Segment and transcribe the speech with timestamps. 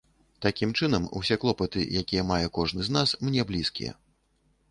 [0.43, 3.93] Такім чынам, усе клопаты, якія мае кожны з нас, мне блізкія.